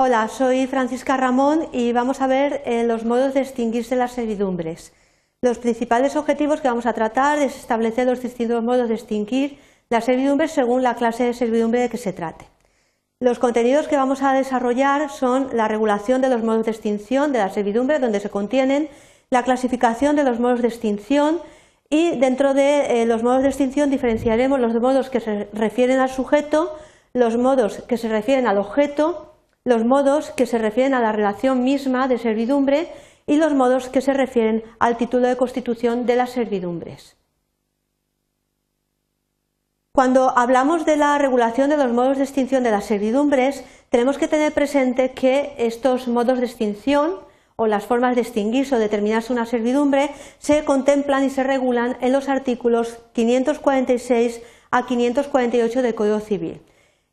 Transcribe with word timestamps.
Hola, 0.00 0.28
soy 0.28 0.68
Francisca 0.68 1.16
Ramón 1.16 1.70
y 1.72 1.92
vamos 1.92 2.20
a 2.20 2.28
ver 2.28 2.62
eh, 2.66 2.84
los 2.84 3.04
modos 3.04 3.34
de 3.34 3.40
extinguirse 3.40 3.96
las 3.96 4.12
servidumbres. 4.12 4.92
Los 5.42 5.58
principales 5.58 6.14
objetivos 6.14 6.60
que 6.60 6.68
vamos 6.68 6.86
a 6.86 6.92
tratar 6.92 7.40
es 7.40 7.56
establecer 7.56 8.06
los 8.06 8.22
distintos 8.22 8.62
modos 8.62 8.88
de 8.88 8.94
extinguir 8.94 9.58
las 9.90 10.04
servidumbres 10.04 10.52
según 10.52 10.84
la 10.84 10.94
clase 10.94 11.24
de 11.24 11.34
servidumbre 11.34 11.80
de 11.80 11.88
que 11.88 11.96
se 11.96 12.12
trate. 12.12 12.44
Los 13.18 13.40
contenidos 13.40 13.88
que 13.88 13.96
vamos 13.96 14.22
a 14.22 14.34
desarrollar 14.34 15.10
son 15.10 15.48
la 15.52 15.66
regulación 15.66 16.20
de 16.20 16.28
los 16.28 16.44
modos 16.44 16.66
de 16.66 16.70
extinción 16.70 17.32
de 17.32 17.40
la 17.40 17.50
servidumbre, 17.50 17.98
donde 17.98 18.20
se 18.20 18.30
contienen 18.30 18.88
la 19.30 19.42
clasificación 19.42 20.14
de 20.14 20.22
los 20.22 20.38
modos 20.38 20.62
de 20.62 20.68
extinción 20.68 21.40
y 21.90 22.16
dentro 22.20 22.54
de 22.54 23.02
eh, 23.02 23.06
los 23.06 23.24
modos 23.24 23.42
de 23.42 23.48
extinción 23.48 23.90
diferenciaremos 23.90 24.60
los 24.60 24.80
modos 24.80 25.10
que 25.10 25.18
se 25.18 25.48
refieren 25.52 25.98
al 25.98 26.10
sujeto, 26.10 26.78
los 27.14 27.36
modos 27.36 27.82
que 27.88 27.96
se 27.96 28.08
refieren 28.08 28.46
al 28.46 28.58
objeto, 28.58 29.27
los 29.68 29.84
modos 29.84 30.30
que 30.30 30.46
se 30.46 30.58
refieren 30.58 30.94
a 30.94 31.00
la 31.00 31.12
relación 31.12 31.62
misma 31.62 32.08
de 32.08 32.18
servidumbre 32.18 32.88
y 33.26 33.36
los 33.36 33.52
modos 33.52 33.90
que 33.90 34.00
se 34.00 34.14
refieren 34.14 34.64
al 34.78 34.96
título 34.96 35.28
de 35.28 35.36
constitución 35.36 36.06
de 36.06 36.16
las 36.16 36.30
servidumbres. 36.30 37.16
Cuando 39.92 40.36
hablamos 40.38 40.86
de 40.86 40.96
la 40.96 41.18
regulación 41.18 41.68
de 41.68 41.76
los 41.76 41.92
modos 41.92 42.16
de 42.16 42.24
extinción 42.24 42.62
de 42.62 42.70
las 42.70 42.86
servidumbres, 42.86 43.64
tenemos 43.90 44.16
que 44.16 44.28
tener 44.28 44.54
presente 44.54 45.12
que 45.12 45.54
estos 45.58 46.08
modos 46.08 46.38
de 46.38 46.46
extinción 46.46 47.16
o 47.56 47.66
las 47.66 47.84
formas 47.84 48.14
de 48.14 48.22
extinguirse 48.22 48.74
o 48.74 48.78
determinarse 48.78 49.32
una 49.32 49.44
servidumbre 49.44 50.10
se 50.38 50.64
contemplan 50.64 51.24
y 51.24 51.30
se 51.30 51.42
regulan 51.42 51.98
en 52.00 52.12
los 52.12 52.28
artículos 52.28 53.00
546 53.12 54.40
a 54.70 54.86
548 54.86 55.82
del 55.82 55.94
Código 55.94 56.20
Civil. 56.20 56.62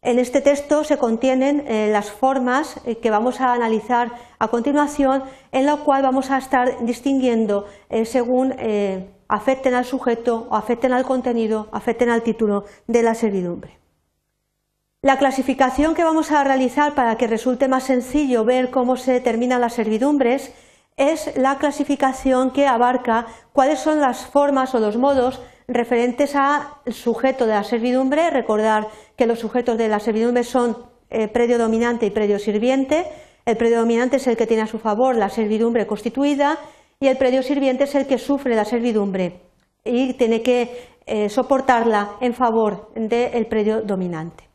En 0.05 0.19
este 0.19 0.39
texto 0.39 0.83
se 0.83 0.99
contienen 0.99 1.65
eh, 1.67 1.89
las 1.91 2.11
formas 2.11 2.79
eh, 2.85 2.97
que 2.97 3.09
vamos 3.09 3.41
a 3.41 3.53
analizar 3.53 4.11
a 4.37 4.49
continuación, 4.49 5.23
en 5.51 5.65
la 5.65 5.77
cual 5.77 6.03
vamos 6.03 6.29
a 6.29 6.37
estar 6.37 6.85
distinguiendo 6.85 7.65
eh, 7.89 8.05
según 8.05 8.53
afecten 9.27 9.73
al 9.73 9.83
sujeto 9.83 10.45
o 10.51 10.55
afecten 10.55 10.93
al 10.93 11.05
contenido, 11.05 11.69
afecten 11.71 12.09
al 12.09 12.21
título 12.21 12.65
de 12.85 13.01
la 13.01 13.15
servidumbre. 13.15 13.79
La 15.01 15.17
clasificación 15.17 15.95
que 15.95 16.03
vamos 16.03 16.31
a 16.31 16.43
realizar 16.43 16.93
para 16.93 17.17
que 17.17 17.25
resulte 17.25 17.67
más 17.67 17.85
sencillo 17.85 18.45
ver 18.45 18.69
cómo 18.69 18.97
se 18.97 19.11
determinan 19.11 19.61
las 19.61 19.73
servidumbres 19.73 20.53
es 20.97 21.35
la 21.35 21.57
clasificación 21.57 22.51
que 22.51 22.67
abarca 22.67 23.25
cuáles 23.53 23.79
son 23.79 24.01
las 24.01 24.27
formas 24.27 24.75
o 24.75 24.79
los 24.79 24.97
modos 24.97 25.41
referentes 25.67 26.35
al 26.35 26.61
sujeto 26.87 27.45
de 27.45 27.53
la 27.53 27.63
servidumbre. 27.63 28.29
Recordar 28.29 28.87
que 29.15 29.25
los 29.25 29.39
sujetos 29.39 29.77
de 29.77 29.87
la 29.87 29.99
servidumbre 29.99 30.43
son 30.43 30.77
eh, 31.09 31.27
predio 31.27 31.57
dominante 31.57 32.05
y 32.05 32.11
predio 32.11 32.39
sirviente. 32.39 33.05
El 33.45 33.57
predio 33.57 33.79
dominante 33.79 34.17
es 34.17 34.27
el 34.27 34.37
que 34.37 34.47
tiene 34.47 34.63
a 34.63 34.67
su 34.67 34.79
favor 34.79 35.15
la 35.15 35.29
servidumbre 35.29 35.85
constituida 35.85 36.57
y 36.99 37.07
el 37.07 37.17
predio 37.17 37.43
sirviente 37.43 37.83
es 37.83 37.95
el 37.95 38.07
que 38.07 38.17
sufre 38.17 38.55
la 38.55 38.65
servidumbre 38.65 39.41
y 39.83 40.13
tiene 40.13 40.41
que 40.41 40.95
eh, 41.05 41.29
soportarla 41.29 42.13
en 42.21 42.33
favor 42.33 42.89
del 42.95 43.45
predio 43.45 43.81
dominante. 43.81 44.49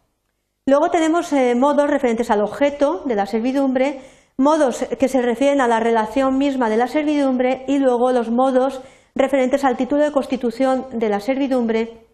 Luego 0.66 0.90
tenemos 0.90 1.32
eh, 1.32 1.54
modos 1.54 1.88
referentes 1.88 2.30
al 2.30 2.42
objeto 2.42 3.02
de 3.04 3.14
la 3.14 3.26
servidumbre, 3.26 4.00
modos 4.36 4.84
que 4.98 5.08
se 5.08 5.22
refieren 5.22 5.60
a 5.60 5.68
la 5.68 5.80
relación 5.80 6.38
misma 6.38 6.68
de 6.68 6.76
la 6.76 6.88
servidumbre 6.88 7.64
y 7.68 7.78
luego 7.78 8.10
los 8.10 8.30
modos 8.30 8.82
referentes 9.20 9.64
al 9.64 9.76
título 9.76 10.02
de 10.02 10.12
constitución 10.12 10.86
de 10.92 11.08
la 11.08 11.20
servidumbre 11.20 12.06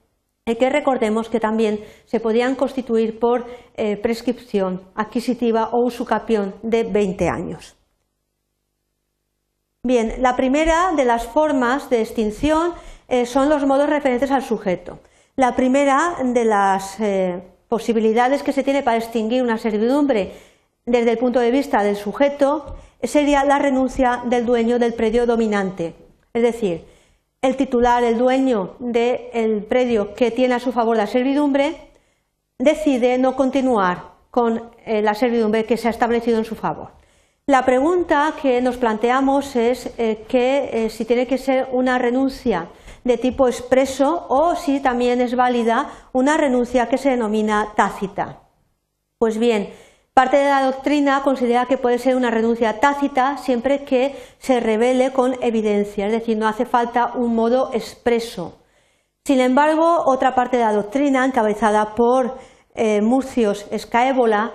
que 0.55 0.71
recordemos 0.71 1.29
que 1.29 1.41
también 1.41 1.81
se 2.05 2.21
podían 2.21 2.55
constituir 2.55 3.19
por 3.19 3.47
eh, 3.75 3.97
prescripción 3.97 4.83
adquisitiva 4.95 5.71
o 5.73 5.85
usucapión 5.85 6.55
de 6.63 6.85
20 6.85 7.29
años. 7.29 7.75
Bien, 9.83 10.15
la 10.23 10.37
primera 10.37 10.93
de 10.97 11.05
las 11.05 11.27
formas 11.27 11.91
de 11.91 12.01
extinción 12.01 12.75
eh, 13.09 13.27
son 13.27 13.49
los 13.49 13.67
modos 13.67 13.91
referentes 13.91 14.31
al 14.31 14.43
sujeto. 14.43 15.01
La 15.35 15.57
primera 15.57 16.15
de 16.23 16.45
las 16.45 17.01
eh, 17.01 17.43
posibilidades 17.69 18.45
que 18.45 18.53
se 18.53 18.63
tiene 18.63 18.85
para 18.85 18.99
extinguir 18.99 19.43
una 19.43 19.59
servidumbre 19.59 20.33
desde 20.85 21.11
el 21.11 21.19
punto 21.19 21.41
de 21.41 21.51
vista 21.51 21.83
del 21.83 21.97
sujeto 21.97 22.77
sería 23.03 23.45
la 23.45 23.59
renuncia 23.59 24.23
del 24.27 24.47
dueño 24.47 24.79
del 24.79 24.95
predio 24.95 25.27
dominante. 25.27 25.95
Es 26.33 26.43
decir, 26.43 26.96
el 27.47 27.57
titular, 27.57 28.05
el 28.05 28.19
dueño 28.19 28.75
del 28.79 29.63
predio 29.65 30.15
que 30.15 30.31
tiene 30.31 30.55
a 30.55 30.61
su 30.61 30.73
favor 30.73 30.97
la 30.97 31.07
servidumbre, 31.07 31.77
decide 32.59 33.19
no 33.19 33.37
continuar 33.37 34.17
con 34.31 34.71
eh, 34.85 35.03
la 35.03 35.15
servidumbre 35.15 35.65
que 35.65 35.77
se 35.77 35.89
ha 35.89 35.91
establecido 35.91 36.39
en 36.39 36.45
su 36.45 36.57
favor. 36.57 36.91
La 37.47 37.65
pregunta 37.65 38.35
que 38.43 38.61
nos 38.61 38.77
planteamos 38.77 39.55
es 39.55 39.87
eh, 39.99 40.27
eh, 40.33 40.91
si 40.91 41.05
tiene 41.05 41.27
que 41.27 41.39
ser 41.39 41.69
una 41.71 41.97
renuncia 41.97 42.69
de 43.05 43.19
tipo 43.19 43.47
expreso 43.47 44.27
o 44.29 44.57
si 44.57 44.81
también 44.81 45.21
es 45.21 45.37
válida 45.37 45.91
una 46.13 46.37
renuncia 46.37 46.89
que 46.89 46.99
se 46.99 47.11
denomina 47.11 47.73
tácita. 47.77 48.41
Pues 49.19 49.39
bien, 49.39 49.73
parte 50.17 50.39
de 50.39 50.49
la 50.49 50.63
doctrina 50.63 51.21
considera 51.23 51.67
que 51.67 51.77
puede 51.77 51.99
ser 51.99 52.17
una 52.17 52.31
renuncia 52.31 52.81
tácita 52.81 53.37
siempre 53.37 53.85
que 53.85 54.17
se 54.39 54.61
revele 54.61 55.13
con 55.13 55.37
evidencia, 55.43 56.07
es 56.07 56.13
decir, 56.13 56.39
no 56.39 56.49
hace 56.49 56.65
falta 56.65 57.13
un 57.17 57.35
modo 57.35 57.69
expreso. 57.75 58.57
Sin 59.27 59.41
embargo, 59.41 60.05
otra 60.07 60.35
parte 60.35 60.57
de 60.57 60.65
la 60.65 60.73
doctrina, 60.73 61.23
encabezada 61.23 61.95
por 61.95 62.39
eh, 62.75 63.03
Murcios 63.03 63.67
Escaébola, 63.71 64.53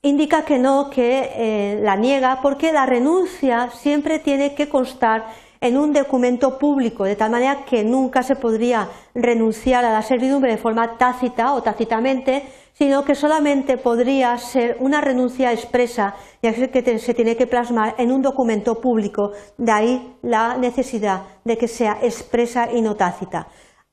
indica 0.00 0.46
que 0.46 0.58
no, 0.58 0.88
que 0.88 1.30
eh, 1.34 1.80
la 1.82 1.96
niega, 1.96 2.40
porque 2.40 2.72
la 2.72 2.86
renuncia 2.86 3.68
siempre 3.68 4.18
tiene 4.18 4.54
que 4.54 4.70
constar 4.70 5.26
en 5.60 5.76
un 5.76 5.92
documento 5.92 6.58
público, 6.58 7.04
de 7.04 7.16
tal 7.16 7.30
manera 7.30 7.66
que 7.66 7.84
nunca 7.84 8.22
se 8.22 8.34
podría 8.34 8.88
renunciar 9.14 9.84
a 9.84 9.92
la 9.92 10.00
servidumbre 10.00 10.52
de 10.52 10.56
forma 10.56 10.96
tácita 10.96 11.52
o 11.52 11.62
tácitamente, 11.62 12.46
sino 12.72 13.04
que 13.04 13.14
solamente 13.14 13.76
podría 13.76 14.36
ser 14.38 14.76
una 14.80 15.00
renuncia 15.00 15.52
expresa, 15.52 16.14
ya 16.42 16.52
que 16.52 16.98
se 16.98 17.14
tiene 17.14 17.36
que 17.36 17.46
plasmar 17.46 17.94
en 17.98 18.12
un 18.12 18.22
documento 18.22 18.80
público, 18.80 19.32
de 19.58 19.72
ahí 19.72 20.16
la 20.22 20.56
necesidad 20.56 21.22
de 21.44 21.56
que 21.56 21.68
sea 21.68 21.98
expresa 22.02 22.72
y 22.72 22.80
no 22.80 22.96
tácita. 22.96 23.48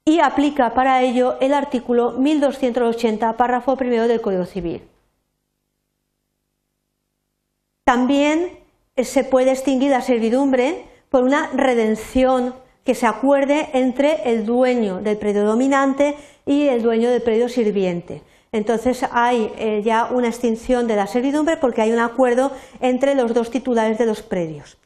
Y 0.05 0.19
aplica 0.19 0.73
para 0.73 1.01
ello 1.01 1.37
el 1.39 1.53
artículo 1.53 2.13
1280, 2.13 3.33
párrafo 3.33 3.75
primero 3.75 4.07
del 4.07 4.21
Código 4.21 4.45
Civil. 4.45 4.81
También 7.83 8.59
eh, 8.95 9.03
se 9.03 9.23
puede 9.23 9.51
extinguir 9.51 9.91
la 9.91 10.01
servidumbre 10.01 10.85
por 11.09 11.23
una 11.23 11.49
redención 11.53 12.53
que 12.83 12.95
se 12.95 13.05
acuerde 13.07 13.69
entre 13.73 14.31
el 14.31 14.45
dueño 14.45 14.99
del 15.01 15.17
predio 15.17 15.43
dominante 15.43 16.15
y 16.45 16.67
el 16.67 16.81
dueño 16.81 17.09
del 17.09 17.21
predio 17.21 17.49
sirviente. 17.49 18.23
Entonces 18.51 19.05
hay 19.11 19.51
eh, 19.57 19.81
ya 19.83 20.09
una 20.11 20.27
extinción 20.27 20.87
de 20.87 20.95
la 20.95 21.07
servidumbre 21.07 21.57
porque 21.57 21.81
hay 21.81 21.91
un 21.91 21.99
acuerdo 21.99 22.51
entre 22.81 23.15
los 23.15 23.33
dos 23.33 23.51
titulares 23.51 23.97
de 23.97 24.05
los 24.05 24.21
predios. 24.21 24.77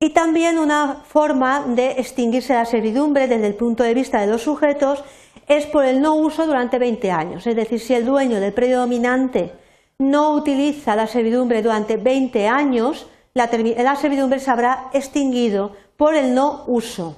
Y 0.00 0.10
también 0.10 0.58
una 0.58 0.96
forma 1.06 1.64
de 1.66 1.92
extinguirse 1.92 2.52
la 2.54 2.64
servidumbre 2.64 3.28
desde 3.28 3.46
el 3.46 3.54
punto 3.54 3.84
de 3.84 3.94
vista 3.94 4.20
de 4.20 4.26
los 4.26 4.42
sujetos 4.42 5.04
es 5.46 5.66
por 5.66 5.84
el 5.84 6.00
no 6.00 6.16
uso 6.16 6.46
durante 6.46 6.78
20 6.78 7.10
años. 7.10 7.46
Es 7.46 7.56
decir, 7.56 7.80
si 7.80 7.94
el 7.94 8.04
dueño 8.04 8.40
del 8.40 8.52
predio 8.52 8.80
dominante 8.80 9.52
no 9.98 10.34
utiliza 10.34 10.96
la 10.96 11.06
servidumbre 11.06 11.62
durante 11.62 11.96
20 11.96 12.48
años, 12.48 13.06
la, 13.34 13.48
servidumbre 13.96 14.40
se 14.40 14.50
habrá 14.50 14.90
extinguido 14.92 15.72
por 15.96 16.14
el 16.14 16.34
no 16.34 16.64
uso. 16.66 17.16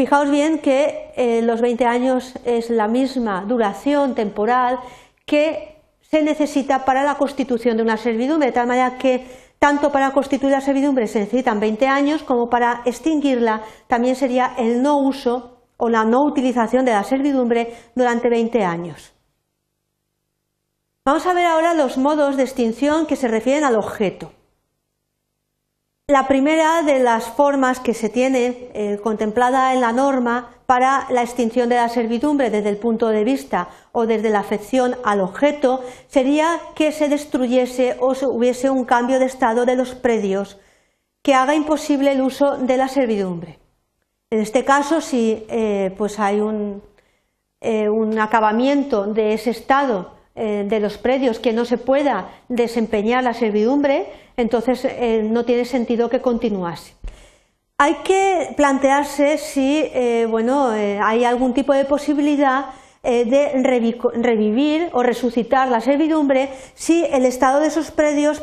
Fijaos 0.00 0.30
bien 0.30 0.60
que 0.60 1.12
eh, 1.14 1.42
los 1.42 1.60
20 1.60 1.84
años 1.84 2.32
es 2.46 2.70
la 2.70 2.88
misma 2.88 3.44
duración 3.46 4.14
temporal 4.14 4.78
que 5.26 5.76
se 6.00 6.22
necesita 6.22 6.86
para 6.86 7.02
la 7.02 7.16
constitución 7.16 7.76
de 7.76 7.82
una 7.82 7.98
servidumbre, 7.98 8.46
de 8.46 8.54
tal 8.54 8.66
manera 8.66 8.96
que 8.96 9.26
tanto 9.58 9.92
para 9.92 10.12
constituir 10.12 10.52
la 10.52 10.62
servidumbre 10.62 11.06
se 11.06 11.20
necesitan 11.20 11.60
20 11.60 11.86
años 11.86 12.22
como 12.22 12.48
para 12.48 12.80
extinguirla 12.86 13.60
también 13.88 14.16
sería 14.16 14.54
el 14.56 14.82
no 14.82 14.96
uso 14.96 15.64
o 15.76 15.90
la 15.90 16.02
no 16.06 16.22
utilización 16.24 16.86
de 16.86 16.92
la 16.92 17.04
servidumbre 17.04 17.74
durante 17.94 18.30
20 18.30 18.64
años. 18.64 19.12
Vamos 21.04 21.26
a 21.26 21.34
ver 21.34 21.44
ahora 21.44 21.74
los 21.74 21.98
modos 21.98 22.38
de 22.38 22.44
extinción 22.44 23.04
que 23.04 23.16
se 23.16 23.28
refieren 23.28 23.64
al 23.64 23.76
objeto. 23.76 24.32
La 26.10 26.26
primera 26.26 26.82
de 26.82 26.98
las 26.98 27.28
formas 27.28 27.78
que 27.78 27.94
se 27.94 28.08
tiene 28.08 28.68
eh, 28.74 28.98
contemplada 29.00 29.72
en 29.74 29.80
la 29.80 29.92
norma 29.92 30.50
para 30.66 31.06
la 31.08 31.22
extinción 31.22 31.68
de 31.68 31.76
la 31.76 31.88
servidumbre 31.88 32.50
desde 32.50 32.68
el 32.68 32.78
punto 32.78 33.10
de 33.10 33.22
vista 33.22 33.68
o 33.92 34.06
desde 34.06 34.30
la 34.30 34.40
afección 34.40 34.96
al 35.04 35.20
objeto 35.20 35.84
sería 36.08 36.58
que 36.74 36.90
se 36.90 37.08
destruyese 37.08 37.96
o 38.00 38.10
hubiese 38.26 38.70
un 38.70 38.84
cambio 38.84 39.20
de 39.20 39.26
estado 39.26 39.64
de 39.66 39.76
los 39.76 39.94
predios 39.94 40.58
que 41.22 41.34
haga 41.34 41.54
imposible 41.54 42.10
el 42.10 42.22
uso 42.22 42.56
de 42.56 42.76
la 42.76 42.88
servidumbre. 42.88 43.60
En 44.30 44.40
este 44.40 44.64
caso, 44.64 45.00
si 45.00 45.46
eh, 45.48 45.94
pues 45.96 46.18
hay 46.18 46.40
un, 46.40 46.82
eh, 47.60 47.88
un 47.88 48.18
acabamiento 48.18 49.06
de 49.06 49.34
ese 49.34 49.50
estado 49.50 50.10
de 50.34 50.80
los 50.80 50.96
predios 50.96 51.38
que 51.38 51.52
no 51.52 51.64
se 51.64 51.76
pueda 51.76 52.30
desempeñar 52.48 53.24
la 53.24 53.34
servidumbre, 53.34 54.06
entonces 54.36 54.84
eh, 54.84 55.22
no 55.22 55.44
tiene 55.44 55.64
sentido 55.64 56.08
que 56.08 56.20
continuase. 56.20 56.94
Hay 57.78 57.96
que 58.04 58.54
plantearse 58.56 59.38
si 59.38 59.90
bueno, 60.28 60.68
hay 60.68 61.24
algún 61.24 61.54
tipo 61.54 61.72
de 61.72 61.86
posibilidad 61.86 62.66
de 63.02 63.52
revivir 64.14 64.90
o 64.92 65.02
resucitar 65.02 65.68
la 65.68 65.80
servidumbre 65.80 66.50
si 66.74 67.04
el 67.06 67.24
estado 67.24 67.60
de 67.60 67.68
esos 67.68 67.90
predios 67.90 68.42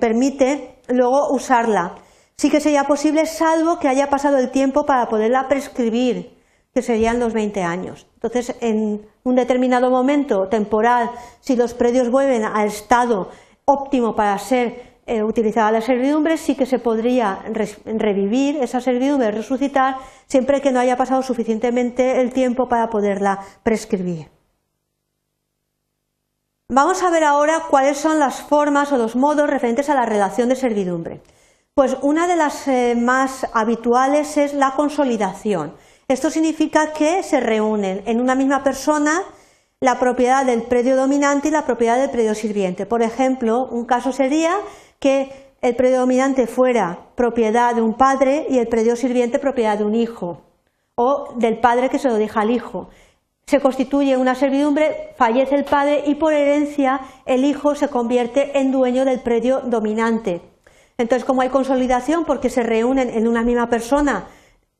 permite 0.00 0.76
luego 0.88 1.30
usarla. 1.30 1.96
Sí 2.40 2.48
que 2.48 2.60
sería 2.60 2.84
posible 2.84 3.26
salvo 3.26 3.78
que 3.78 3.88
haya 3.88 4.08
pasado 4.08 4.38
el 4.38 4.50
tiempo 4.50 4.86
para 4.86 5.10
poderla 5.10 5.46
prescribir 5.46 6.39
que 6.72 6.82
serían 6.82 7.18
los 7.18 7.32
20 7.32 7.62
años. 7.62 8.06
Entonces, 8.14 8.54
en 8.60 9.06
un 9.24 9.34
determinado 9.34 9.90
momento 9.90 10.48
temporal, 10.48 11.10
si 11.40 11.56
los 11.56 11.74
predios 11.74 12.10
vuelven 12.10 12.44
al 12.44 12.68
estado 12.68 13.30
óptimo 13.64 14.14
para 14.14 14.38
ser 14.38 14.90
eh, 15.06 15.24
utilizada 15.24 15.72
la 15.72 15.80
servidumbre, 15.80 16.36
sí 16.36 16.54
que 16.54 16.66
se 16.66 16.78
podría 16.78 17.42
revivir 17.84 18.58
esa 18.62 18.80
servidumbre, 18.80 19.32
resucitar, 19.32 19.96
siempre 20.26 20.60
que 20.60 20.70
no 20.70 20.78
haya 20.78 20.96
pasado 20.96 21.22
suficientemente 21.22 22.20
el 22.20 22.32
tiempo 22.32 22.68
para 22.68 22.88
poderla 22.88 23.40
prescribir. 23.64 24.28
Vamos 26.68 27.02
a 27.02 27.10
ver 27.10 27.24
ahora 27.24 27.64
cuáles 27.68 27.98
son 27.98 28.20
las 28.20 28.42
formas 28.42 28.92
o 28.92 28.96
los 28.96 29.16
modos 29.16 29.50
referentes 29.50 29.90
a 29.90 29.96
la 29.96 30.06
relación 30.06 30.48
de 30.48 30.54
servidumbre. 30.54 31.20
Pues 31.74 31.96
una 32.02 32.28
de 32.28 32.36
las 32.36 32.68
eh, 32.68 32.94
más 32.96 33.44
habituales 33.52 34.36
es 34.36 34.54
la 34.54 34.74
consolidación. 34.76 35.74
Esto 36.10 36.28
significa 36.28 36.92
que 36.92 37.22
se 37.22 37.38
reúnen 37.38 38.02
en 38.04 38.20
una 38.20 38.34
misma 38.34 38.64
persona 38.64 39.22
la 39.78 40.00
propiedad 40.00 40.44
del 40.44 40.62
predio 40.62 40.96
dominante 40.96 41.46
y 41.46 41.50
la 41.52 41.64
propiedad 41.64 42.00
del 42.00 42.10
predio 42.10 42.34
sirviente. 42.34 42.84
Por 42.84 43.02
ejemplo, 43.02 43.68
un 43.70 43.84
caso 43.84 44.10
sería 44.10 44.56
que 44.98 45.54
el 45.62 45.76
predio 45.76 46.00
dominante 46.00 46.48
fuera 46.48 46.98
propiedad 47.14 47.76
de 47.76 47.82
un 47.82 47.94
padre 47.94 48.44
y 48.50 48.58
el 48.58 48.66
predio 48.66 48.96
sirviente 48.96 49.38
propiedad 49.38 49.78
de 49.78 49.84
un 49.84 49.94
hijo, 49.94 50.42
o 50.96 51.32
del 51.36 51.60
padre 51.60 51.90
que 51.90 52.00
se 52.00 52.08
lo 52.08 52.16
deja 52.16 52.40
al 52.40 52.50
hijo. 52.50 52.88
Se 53.46 53.60
constituye 53.60 54.16
una 54.16 54.34
servidumbre, 54.34 55.14
fallece 55.16 55.54
el 55.54 55.64
padre 55.64 56.02
y 56.06 56.16
por 56.16 56.32
herencia 56.32 57.02
el 57.24 57.44
hijo 57.44 57.76
se 57.76 57.86
convierte 57.86 58.58
en 58.58 58.72
dueño 58.72 59.04
del 59.04 59.20
predio 59.20 59.60
dominante. 59.60 60.42
Entonces, 60.98 61.24
como 61.24 61.42
hay 61.42 61.50
consolidación 61.50 62.24
porque 62.24 62.50
se 62.50 62.64
reúnen 62.64 63.10
en 63.10 63.28
una 63.28 63.44
misma 63.44 63.70
persona 63.70 64.26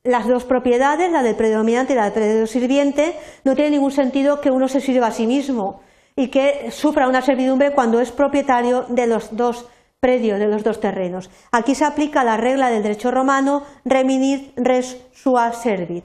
las 0.05 0.27
dos 0.27 0.45
propiedades, 0.45 1.13
la 1.13 1.23
del 1.23 1.37
predominante 1.37 1.93
y 1.93 1.97
la 1.97 2.05
del 2.05 2.13
predio 2.13 2.47
sirviente, 2.47 3.19
no 3.45 3.55
tiene 3.55 3.73
ningún 3.73 3.93
sentido 3.93 4.41
que 4.41 4.51
uno 4.51 4.69
se 4.69 4.81
sirva 4.81 5.09
a 5.09 5.13
sí 5.13 5.27
mismo 5.27 5.83
y 6.17 6.29
que 6.29 6.71
sufra 6.71 7.09
una 7.09 7.23
servidumbre 7.23 7.73
cuando 7.73 8.01
es 8.01 8.11
propietario 8.11 8.87
de 8.89 9.07
los 9.07 9.37
dos 9.37 9.67
predios, 10.01 10.39
de 10.39 10.49
los 10.49 10.65
dos 10.65 10.81
terrenos. 10.81 11.31
Aquí 11.53 11.75
se 11.75 11.85
aplica 11.85 12.25
la 12.25 12.39
regla 12.39 12.71
del 12.71 12.83
derecho 12.83 13.11
romano 13.11 13.63
reminit 13.85 14.57
res 14.57 14.97
sua 15.13 15.53
servit. 15.53 16.05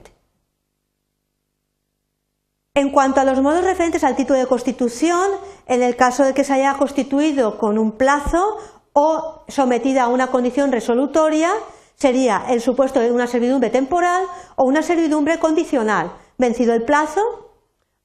En 2.74 2.90
cuanto 2.90 3.20
a 3.20 3.24
los 3.24 3.40
modos 3.40 3.64
referentes 3.64 4.04
al 4.04 4.16
título 4.16 4.38
de 4.38 4.46
constitución, 4.46 5.30
en 5.66 5.82
el 5.82 5.96
caso 5.96 6.24
de 6.24 6.34
que 6.34 6.44
se 6.44 6.52
haya 6.52 6.74
constituido 6.74 7.56
con 7.56 7.78
un 7.78 7.92
plazo 7.92 8.58
o 8.92 9.44
sometida 9.48 10.04
a 10.04 10.08
una 10.08 10.26
condición 10.26 10.70
resolutoria, 10.70 11.50
sería 11.96 12.44
el 12.48 12.60
supuesto 12.60 13.00
de 13.00 13.10
una 13.10 13.26
servidumbre 13.26 13.70
temporal 13.70 14.24
o 14.54 14.64
una 14.64 14.82
servidumbre 14.82 15.38
condicional, 15.38 16.12
vencido 16.38 16.74
el 16.74 16.82
plazo 16.82 17.20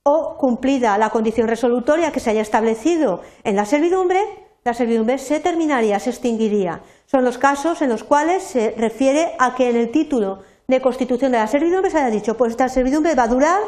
o 0.03 0.37
cumplida 0.37 0.97
la 0.97 1.11
condición 1.11 1.47
resolutoria 1.47 2.11
que 2.11 2.19
se 2.19 2.31
haya 2.31 2.41
establecido 2.41 3.21
en 3.43 3.55
la 3.55 3.65
servidumbre, 3.65 4.19
la 4.63 4.73
servidumbre 4.73 5.17
se 5.17 5.39
terminaría, 5.39 5.99
se 5.99 6.09
extinguiría. 6.09 6.81
Son 7.05 7.23
los 7.23 7.37
casos 7.37 7.81
en 7.81 7.89
los 7.89 8.03
cuales 8.03 8.43
se 8.43 8.73
refiere 8.77 9.33
a 9.37 9.53
que 9.53 9.69
en 9.69 9.75
el 9.75 9.91
título 9.91 10.39
de 10.67 10.81
constitución 10.81 11.31
de 11.31 11.39
la 11.39 11.47
servidumbre 11.47 11.91
se 11.91 11.97
haya 11.97 12.09
dicho, 12.09 12.37
pues 12.37 12.51
esta 12.51 12.69
servidumbre 12.69 13.13
va 13.15 13.23
a 13.23 13.27
durar 13.27 13.59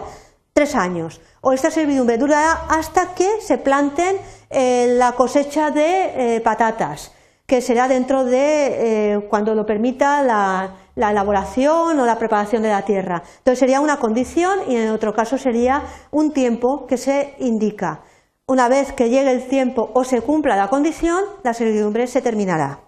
tres 0.54 0.76
años 0.76 1.20
o 1.42 1.52
esta 1.52 1.70
servidumbre 1.70 2.18
durará 2.18 2.66
hasta 2.70 3.14
que 3.14 3.42
se 3.42 3.58
planten 3.58 4.18
eh, 4.50 4.94
la 4.98 5.14
cosecha 5.14 5.72
de 5.72 6.36
eh, 6.36 6.42
patatas 6.42 7.12
que 7.46 7.62
será 7.62 7.88
dentro 7.88 8.24
de 8.24 9.14
eh, 9.16 9.28
cuando 9.30 9.54
lo 9.56 9.66
permita 9.66 10.24
la, 10.24 10.76
elaboración 10.96 12.00
o 12.00 12.06
la 12.06 12.18
preparación 12.18 12.62
de 12.62 12.70
la 12.70 12.84
tierra. 12.84 13.24
Entonces 13.40 13.60
sería 13.60 13.82
una 13.82 13.98
condición 13.98 14.60
y 14.68 14.76
en 14.76 14.92
otro 14.92 15.14
caso 15.14 15.38
sería 15.38 15.84
un 16.12 16.32
tiempo 16.32 16.86
que 16.88 16.98
se 16.98 17.36
indica. 17.40 18.02
Una 18.46 18.70
vez 18.70 18.94
que 18.94 19.10
llegue 19.10 19.32
el 19.32 19.48
tiempo 19.48 19.90
o 19.94 20.04
se 20.04 20.22
cumpla 20.22 20.56
la 20.56 20.70
condición, 20.70 21.24
la 21.44 21.54
servidumbre 21.54 22.08
se 22.08 22.22
terminará. 22.22 22.82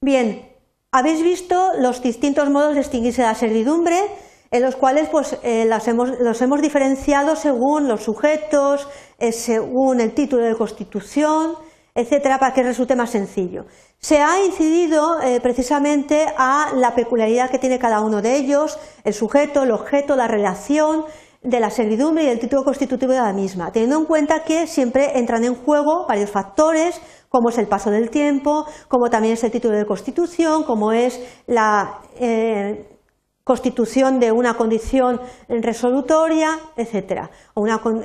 Bien, 0.00 0.48
habéis 0.90 1.22
visto 1.22 1.72
los 1.78 2.02
distintos 2.02 2.48
modos 2.48 2.74
de 2.74 2.80
extinguirse 2.80 3.22
la 3.22 3.34
servidumbre, 3.34 3.98
en 4.50 4.62
los 4.62 4.76
cuales 4.76 5.08
pues, 5.08 5.36
eh, 5.42 5.68
los 5.68 6.42
hemos 6.42 6.62
diferenciado 6.62 7.36
según 7.36 7.88
los 7.88 8.04
sujetos, 8.04 8.88
eh, 9.18 9.32
según 9.32 10.00
el 10.00 10.14
título 10.14 10.44
de 10.44 10.54
constitución, 10.54 11.56
etcétera, 11.96 12.38
para 12.38 12.52
que 12.52 12.62
resulte 12.62 12.94
más 12.94 13.10
sencillo. 13.10 13.64
Se 13.98 14.20
ha 14.20 14.44
incidido 14.44 15.20
eh, 15.20 15.40
precisamente 15.40 16.26
a 16.36 16.72
la 16.74 16.94
peculiaridad 16.94 17.50
que 17.50 17.58
tiene 17.58 17.78
cada 17.78 18.00
uno 18.00 18.22
de 18.22 18.36
ellos, 18.36 18.78
el 19.02 19.14
sujeto, 19.14 19.62
el 19.62 19.72
objeto, 19.72 20.14
la 20.14 20.28
relación 20.28 21.06
de 21.42 21.60
la 21.60 21.70
servidumbre 21.70 22.24
y 22.24 22.28
el 22.28 22.38
título 22.38 22.64
constitutivo 22.64 23.12
de 23.12 23.20
la 23.20 23.32
misma, 23.32 23.72
teniendo 23.72 23.98
en 23.98 24.04
cuenta 24.04 24.42
que 24.44 24.66
siempre 24.66 25.18
entran 25.18 25.44
en 25.44 25.54
juego 25.54 26.06
varios 26.06 26.30
factores, 26.30 27.00
como 27.28 27.48
es 27.48 27.58
el 27.58 27.66
paso 27.66 27.90
del 27.90 28.10
tiempo, 28.10 28.66
como 28.88 29.08
también 29.10 29.34
es 29.34 29.44
el 29.44 29.50
título 29.50 29.76
de 29.76 29.86
constitución, 29.86 30.64
como 30.64 30.92
es 30.92 31.20
la 31.46 32.00
eh, 32.18 32.95
constitución 33.46 34.18
de 34.18 34.32
una 34.32 34.54
condición 34.54 35.20
resolutoria, 35.48 36.58
etcétera. 36.76 37.30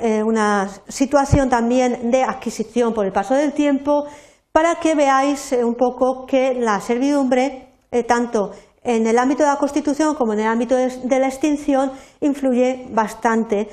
Eh, 0.00 0.22
una, 0.22 0.68
situación 0.86 1.50
también 1.50 2.12
de 2.12 2.22
adquisición 2.22 2.94
por 2.94 3.06
el 3.06 3.12
paso 3.12 3.34
del 3.34 3.52
tiempo, 3.52 4.06
para 4.52 4.76
que 4.76 4.94
veáis 4.94 5.52
eh, 5.52 5.64
un 5.64 5.74
poco 5.74 6.26
que 6.26 6.54
la 6.54 6.80
servidumbre, 6.80 7.70
eh, 7.90 8.04
tanto 8.04 8.52
en 8.84 9.04
el 9.04 9.18
ámbito 9.18 9.42
de 9.42 9.48
la 9.48 9.56
Constitución 9.56 10.14
como 10.14 10.32
en 10.32 10.40
el 10.40 10.46
ámbito 10.46 10.76
de, 10.76 11.18
la 11.18 11.26
extinción, 11.26 11.90
influye 12.20 12.86
bastante 12.90 13.68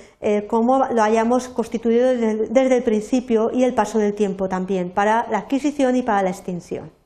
como 0.48 0.86
lo 0.86 1.02
hayamos 1.02 1.50
constituido 1.50 2.10
desde 2.10 2.78
el 2.78 2.84
principio 2.84 3.50
y 3.52 3.64
el 3.64 3.74
paso 3.74 3.98
del 3.98 4.14
tiempo 4.14 4.48
también, 4.48 4.92
para 4.92 5.28
la 5.32 5.40
adquisición 5.40 5.96
y 5.96 6.04
para 6.04 6.22
la 6.22 6.30
extinción. 6.30 6.99